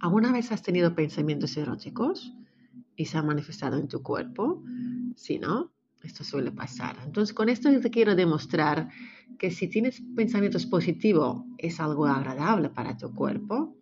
[0.00, 2.34] ¿Alguna vez has tenido pensamientos eróticos
[2.96, 4.62] y se han manifestado en tu cuerpo?
[5.16, 5.72] Si no,
[6.02, 6.96] esto suele pasar.
[7.04, 8.90] Entonces, con esto te quiero demostrar
[9.38, 13.74] que si tienes pensamientos positivos es algo agradable para tu cuerpo,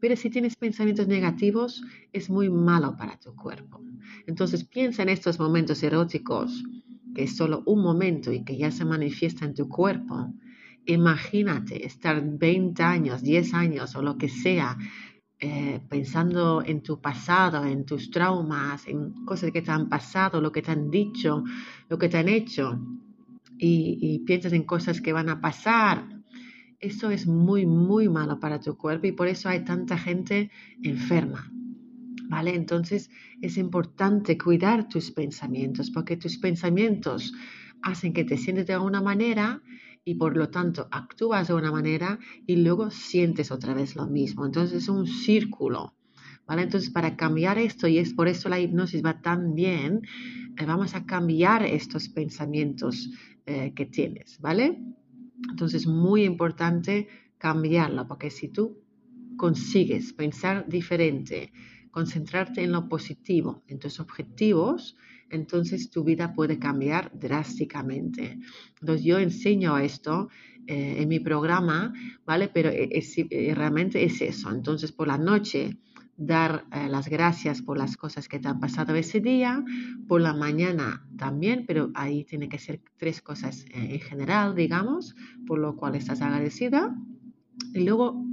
[0.00, 1.82] pero si tienes pensamientos negativos
[2.12, 3.80] es muy malo para tu cuerpo.
[4.26, 6.64] Entonces, piensa en estos momentos eróticos,
[7.14, 10.32] que es solo un momento y que ya se manifiesta en tu cuerpo.
[10.86, 14.78] Imagínate estar 20 años, 10 años o lo que sea
[15.40, 20.50] eh, pensando en tu pasado, en tus traumas, en cosas que te han pasado, lo
[20.50, 21.44] que te han dicho,
[21.88, 22.80] lo que te han hecho,
[23.56, 26.08] y, piensas en cosas que van a pasar,
[26.80, 30.50] eso es muy, muy malo para tu cuerpo y por eso hay tanta gente
[30.82, 31.50] enferma.
[32.28, 32.54] ¿Vale?
[32.54, 33.10] Entonces
[33.40, 37.32] es importante cuidar tus pensamientos porque tus pensamientos
[37.82, 39.62] hacen que te sientes de alguna manera
[40.08, 44.46] y por lo tanto actúas de una manera y luego sientes otra vez lo mismo.
[44.46, 45.94] Entonces es un círculo.
[46.46, 46.62] ¿Vale?
[46.62, 50.00] Entonces, para cambiar esto, y es por eso la hipnosis va tan bien,
[50.56, 53.10] eh, vamos a cambiar estos pensamientos
[53.44, 54.82] eh, que tienes, ¿vale?
[55.50, 58.78] Entonces, muy importante cambiarlo, porque si tú
[59.36, 61.52] consigues pensar diferente,
[61.90, 64.96] concentrarte en lo positivo, en tus objetivos,
[65.30, 68.38] entonces tu vida puede cambiar drásticamente.
[68.80, 70.28] Entonces yo enseño esto
[70.66, 71.92] eh, en mi programa,
[72.24, 72.48] ¿vale?
[72.48, 74.50] Pero e, eh, realmente es eso.
[74.50, 75.78] Entonces por la noche
[76.16, 79.64] dar eh, las gracias por las cosas que te han pasado ese día,
[80.08, 85.14] por la mañana también, pero ahí tiene que ser tres cosas en general, digamos,
[85.46, 86.96] por lo cual estás agradecida.
[87.72, 88.24] Y luego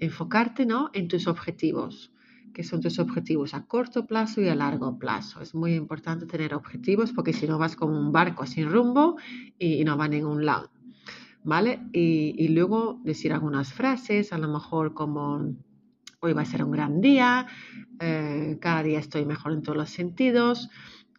[0.00, 0.90] enfocarte ¿no?
[0.92, 2.13] en tus objetivos
[2.54, 5.42] que son tus objetivos a corto plazo y a largo plazo.
[5.42, 9.16] Es muy importante tener objetivos porque si no vas como un barco sin rumbo
[9.58, 10.70] y, no va a ningún lado.
[11.42, 11.80] ¿Vale?
[11.92, 15.54] Y, luego decir algunas frases, a lo mejor como
[16.20, 17.46] hoy va a ser un gran día,
[18.00, 20.70] eh, cada día estoy mejor en todos los sentidos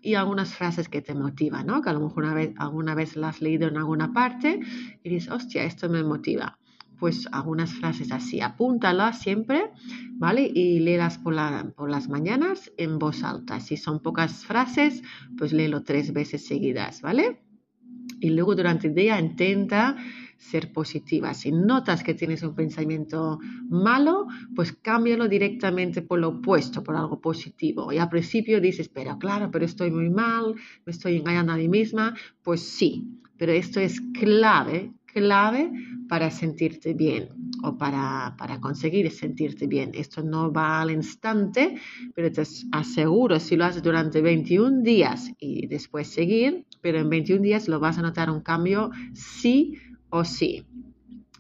[0.02, 1.81] y algunas frases que te motivan, ¿no?
[1.81, 2.26] Que a lo mejor
[2.58, 4.59] alguna vez las has leído en alguna parte
[5.04, 6.58] y dices, hostia, esto me motiva
[6.99, 9.71] pues algunas frases así, apúntalas siempre,
[10.15, 10.49] ¿vale?
[10.53, 11.36] Y léelas por,
[11.73, 13.59] por las mañanas en voz alta.
[13.59, 15.02] Si son pocas frases,
[15.37, 17.42] pues léelo tres veces seguidas, ¿vale?
[18.20, 19.98] Y luego durante el día intenta
[20.37, 21.33] ser positiva.
[21.33, 23.39] Si notas que tienes un pensamiento
[23.70, 27.92] malo, pues cámbialo directamente por lo opuesto, por algo positivo.
[27.92, 30.55] Y al principio dices, pero claro, pero estoy muy mal,
[30.86, 32.15] me estoy engañando a mí misma.
[32.43, 35.71] Pues sí, pero esto es clave clave
[36.09, 37.30] para sentirte bien
[37.64, 39.92] o para, para, conseguir sentirte bien.
[39.93, 41.76] Esto no va al instante,
[42.14, 42.43] pero te
[42.73, 47.80] aseguro, si lo haces durante 21 días y después seguir, pero en 21 días lo
[47.80, 49.77] vas a notar un cambio sí
[50.09, 50.65] o sí.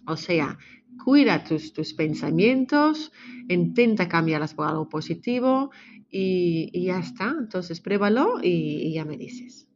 [0.07, 0.57] O sea,
[1.03, 3.11] cuida tus, tus pensamientos,
[3.49, 5.69] intenta cambiarlas por algo positivo
[6.09, 7.35] y, ya está.
[7.37, 9.67] Entonces, pruébalo y ya me dices.